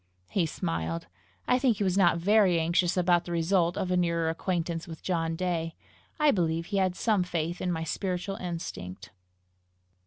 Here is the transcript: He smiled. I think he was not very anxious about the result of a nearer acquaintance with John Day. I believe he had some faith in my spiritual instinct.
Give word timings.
He 0.29 0.47
smiled. 0.47 1.05
I 1.47 1.59
think 1.59 1.77
he 1.77 1.83
was 1.83 1.95
not 1.95 2.17
very 2.17 2.59
anxious 2.59 2.97
about 2.97 3.25
the 3.25 3.31
result 3.31 3.77
of 3.77 3.91
a 3.91 3.95
nearer 3.97 4.29
acquaintance 4.31 4.87
with 4.87 5.03
John 5.03 5.35
Day. 5.35 5.75
I 6.19 6.31
believe 6.31 6.65
he 6.65 6.77
had 6.77 6.95
some 6.95 7.21
faith 7.21 7.61
in 7.61 7.71
my 7.71 7.83
spiritual 7.83 8.37
instinct. 8.37 9.11